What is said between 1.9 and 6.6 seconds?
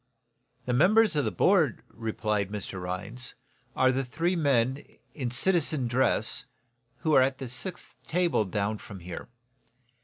replied Mr. Rhinds, "are the three men, in citizen dress,